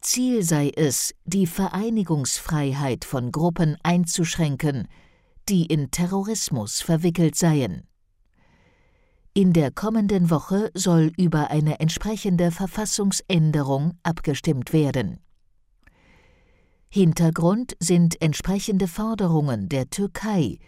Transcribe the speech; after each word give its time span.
Ziel 0.00 0.42
sei 0.42 0.70
es, 0.74 1.14
die 1.24 1.46
Vereinigungsfreiheit 1.46 3.04
von 3.04 3.32
Gruppen 3.32 3.76
einzuschränken, 3.82 4.88
die 5.48 5.66
in 5.66 5.90
Terrorismus 5.90 6.80
verwickelt 6.80 7.34
seien. 7.34 7.86
In 9.34 9.52
der 9.52 9.70
kommenden 9.70 10.30
Woche 10.30 10.70
soll 10.74 11.12
über 11.16 11.50
eine 11.50 11.80
entsprechende 11.80 12.50
Verfassungsänderung 12.50 13.92
abgestimmt 14.02 14.72
werden. 14.72 15.20
Hintergrund 16.88 17.76
sind 17.78 18.20
entsprechende 18.20 18.88
Forderungen 18.88 19.68
der 19.68 19.90
Türkei 19.90 20.58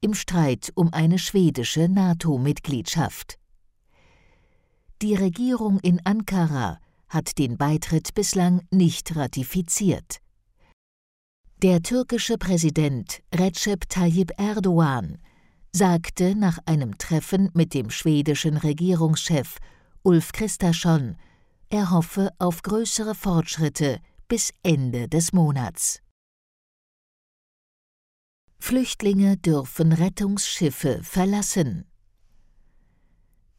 im 0.00 0.14
Streit 0.14 0.72
um 0.74 0.92
eine 0.92 1.18
schwedische 1.18 1.88
NATO-Mitgliedschaft. 1.88 3.38
Die 5.02 5.14
Regierung 5.14 5.78
in 5.80 6.00
Ankara 6.04 6.80
hat 7.08 7.38
den 7.38 7.56
Beitritt 7.56 8.14
bislang 8.14 8.62
nicht 8.70 9.16
ratifiziert. 9.16 10.18
Der 11.62 11.82
türkische 11.82 12.38
Präsident 12.38 13.22
Recep 13.34 13.88
Tayyip 13.88 14.30
Erdogan 14.38 15.18
sagte 15.72 16.36
nach 16.36 16.58
einem 16.66 16.98
Treffen 16.98 17.50
mit 17.54 17.74
dem 17.74 17.90
schwedischen 17.90 18.56
Regierungschef 18.56 19.58
Ulf 20.02 20.32
Kristersson, 20.32 21.16
er 21.68 21.90
hoffe 21.90 22.30
auf 22.38 22.62
größere 22.62 23.14
Fortschritte 23.14 24.00
bis 24.28 24.52
Ende 24.62 25.08
des 25.08 25.32
Monats. 25.32 26.00
Flüchtlinge 28.60 29.36
dürfen 29.36 29.92
Rettungsschiffe 29.92 31.00
verlassen. 31.02 31.87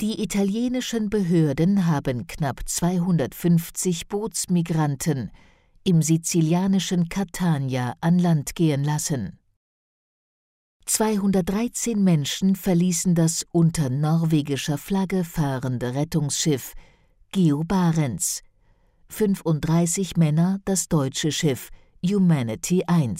Die 0.00 0.22
italienischen 0.22 1.10
Behörden 1.10 1.84
haben 1.84 2.26
knapp 2.26 2.62
250 2.64 4.08
Bootsmigranten 4.08 5.30
im 5.84 6.00
sizilianischen 6.00 7.10
Catania 7.10 7.92
an 8.00 8.18
Land 8.18 8.54
gehen 8.54 8.82
lassen. 8.82 9.38
213 10.86 12.02
Menschen 12.02 12.56
verließen 12.56 13.14
das 13.14 13.44
unter 13.52 13.90
norwegischer 13.90 14.78
Flagge 14.78 15.22
fahrende 15.22 15.94
Rettungsschiff 15.94 16.72
Geo 17.32 17.62
Barents, 17.62 18.40
35 19.10 20.16
Männer 20.16 20.60
das 20.64 20.88
deutsche 20.88 21.30
Schiff 21.30 21.68
Humanity 22.02 22.84
I. 22.90 23.14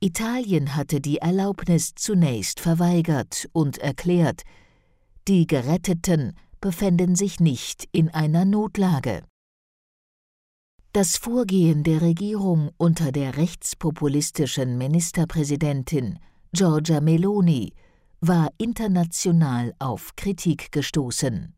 Italien 0.00 0.76
hatte 0.76 1.00
die 1.00 1.16
Erlaubnis 1.16 1.94
zunächst 1.94 2.60
verweigert 2.60 3.48
und 3.52 3.78
erklärt, 3.78 4.42
die 5.30 5.46
Geretteten 5.46 6.32
befänden 6.60 7.14
sich 7.14 7.38
nicht 7.38 7.88
in 7.92 8.08
einer 8.08 8.44
Notlage. 8.44 9.22
Das 10.92 11.16
Vorgehen 11.16 11.84
der 11.84 12.02
Regierung 12.02 12.72
unter 12.78 13.12
der 13.12 13.36
rechtspopulistischen 13.36 14.76
Ministerpräsidentin 14.76 16.18
Giorgia 16.52 17.00
Meloni 17.00 17.72
war 18.20 18.50
international 18.58 19.72
auf 19.78 20.16
Kritik 20.16 20.72
gestoßen. 20.72 21.54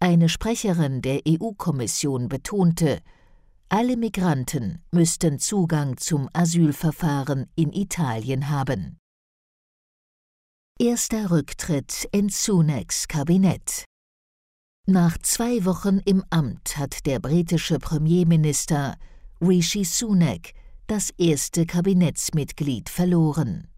Eine 0.00 0.30
Sprecherin 0.30 1.02
der 1.02 1.20
EU-Kommission 1.28 2.30
betonte, 2.30 3.00
alle 3.68 3.98
Migranten 3.98 4.82
müssten 4.92 5.38
Zugang 5.38 5.98
zum 5.98 6.30
Asylverfahren 6.32 7.50
in 7.54 7.70
Italien 7.74 8.48
haben. 8.48 8.96
Erster 10.78 11.30
Rücktritt 11.30 12.06
in 12.12 12.28
Sunaks 12.28 13.08
Kabinett. 13.08 13.86
Nach 14.86 15.16
zwei 15.22 15.64
Wochen 15.64 16.00
im 16.04 16.22
Amt 16.28 16.76
hat 16.76 17.06
der 17.06 17.18
britische 17.18 17.78
Premierminister 17.78 18.98
Rishi 19.40 19.84
Sunak 19.84 20.52
das 20.86 21.08
erste 21.16 21.64
Kabinettsmitglied 21.64 22.90
verloren. 22.90 23.68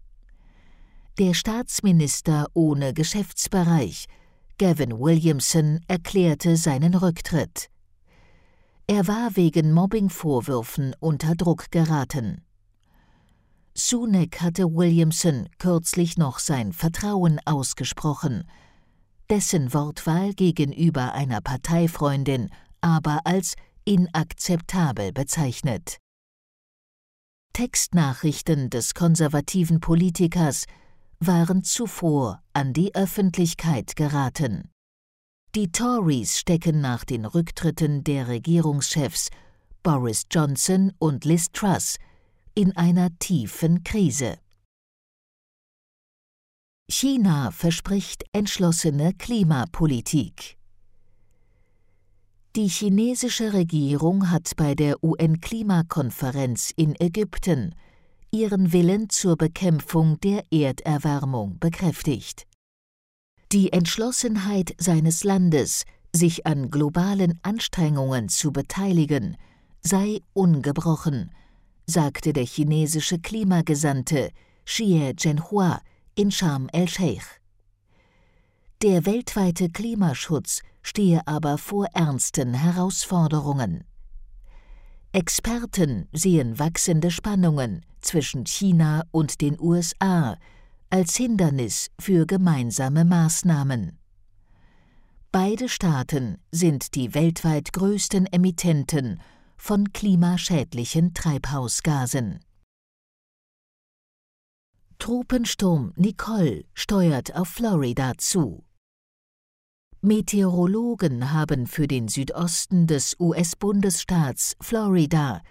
Der 1.17 1.33
Staatsminister 1.33 2.47
ohne 2.53 2.93
Geschäftsbereich, 2.93 4.07
Gavin 4.57 4.99
Williamson, 4.99 5.79
erklärte 5.87 6.57
seinen 6.57 6.95
Rücktritt. 6.95 7.69
Er 8.87 9.07
war 9.07 9.37
wegen 9.37 9.71
Mobbingvorwürfen 9.71 10.93
unter 10.99 11.35
Druck 11.35 11.71
geraten. 11.71 12.41
Sunak 13.79 14.41
hatte 14.41 14.75
Williamson 14.75 15.47
kürzlich 15.57 16.17
noch 16.17 16.39
sein 16.39 16.73
Vertrauen 16.73 17.39
ausgesprochen, 17.45 18.43
dessen 19.29 19.73
Wortwahl 19.73 20.33
gegenüber 20.33 21.13
einer 21.13 21.39
Parteifreundin 21.39 22.49
aber 22.81 23.21
als 23.23 23.55
inakzeptabel 23.85 25.13
bezeichnet. 25.13 25.97
Textnachrichten 27.53 28.69
des 28.69 28.93
konservativen 28.93 29.79
Politikers 29.79 30.65
waren 31.19 31.63
zuvor 31.63 32.43
an 32.53 32.73
die 32.73 32.93
Öffentlichkeit 32.95 33.95
geraten. 33.95 34.69
Die 35.55 35.71
Tories 35.71 36.37
stecken 36.37 36.81
nach 36.81 37.05
den 37.05 37.25
Rücktritten 37.25 38.03
der 38.03 38.27
Regierungschefs 38.27 39.29
Boris 39.83 40.25
Johnson 40.29 40.91
und 40.99 41.23
Liz 41.23 41.47
Truss 41.53 41.95
in 42.59 42.75
einer 42.75 43.17
tiefen 43.19 43.85
Krise. 43.85 44.37
China 46.89 47.51
verspricht 47.51 48.25
entschlossene 48.33 49.13
Klimapolitik. 49.13 50.57
Die 52.57 52.67
chinesische 52.67 53.53
Regierung 53.53 54.29
hat 54.29 54.57
bei 54.57 54.75
der 54.75 55.01
UN-Klimakonferenz 55.01 56.73
in 56.75 56.99
Ägypten 56.99 57.75
ihren 58.29 58.73
Willen 58.73 59.09
zur 59.09 59.37
Bekämpfung 59.37 60.19
der 60.19 60.43
Erderwärmung 60.51 61.59
bekräftigt. 61.59 62.45
Die 63.53 63.71
Entschlossenheit 63.71 64.75
seines 64.77 65.23
Landes, 65.23 65.85
sich 66.13 66.45
an 66.45 66.69
globalen 66.69 67.39
Anstrengungen 67.41 68.27
zu 68.27 68.51
beteiligen, 68.51 69.37
sei 69.81 70.19
ungebrochen, 70.33 71.31
sagte 71.89 72.33
der 72.33 72.45
chinesische 72.45 73.19
Klimagesandte 73.19 74.29
Xie 74.65 75.15
Zhenhua 75.15 75.81
in 76.15 76.29
Sharm 76.31 76.69
el-Sheikh. 76.71 77.25
Der 78.81 79.05
weltweite 79.05 79.69
Klimaschutz 79.69 80.61
stehe 80.83 81.27
aber 81.27 81.57
vor 81.57 81.87
ernsten 81.93 82.53
Herausforderungen. 82.53 83.83
Experten 85.11 86.07
sehen 86.13 86.59
wachsende 86.59 87.09
Spannungen 87.09 87.83
zwischen 87.99 88.45
China 88.45 89.03
und 89.11 89.41
den 89.41 89.59
USA 89.59 90.37
als 90.91 91.15
Hindernis 91.15 91.89
für 91.99 92.25
gemeinsame 92.27 93.03
Maßnahmen. 93.03 93.97
Beide 95.31 95.67
Staaten 95.67 96.37
sind 96.51 96.95
die 96.95 97.13
weltweit 97.15 97.73
größten 97.73 98.27
Emittenten 98.27 99.19
von 99.59 99.91
klimaschädlichen 99.91 101.13
Treibhausgasen. 101.13 102.39
Tropensturm 104.97 105.93
Nicole 105.95 106.63
steuert 106.73 107.35
auf 107.35 107.49
Florida 107.49 108.13
zu. 108.17 108.63
Meteorologen 110.01 111.33
haben 111.33 111.67
für 111.67 111.87
den 111.87 112.07
Südosten 112.07 112.87
des 112.87 113.17
US-Bundesstaats 113.19 114.55
Florida 114.61 115.41